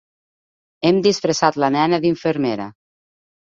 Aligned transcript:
Hem 0.89 1.01
disfressat 1.09 1.61
la 1.65 1.71
nena 1.77 2.01
d'infermera. 2.07 2.69